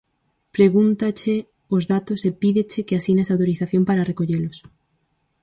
[0.55, 1.35] Pregúntache
[1.75, 4.57] os datos e pídeche que asines a autorización para recollelos.